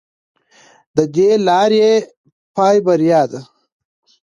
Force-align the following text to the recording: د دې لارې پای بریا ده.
د 0.97 0.99
دې 1.15 1.29
لارې 1.47 1.89
پای 2.55 2.75
بریا 2.85 3.21
ده. 3.31 3.41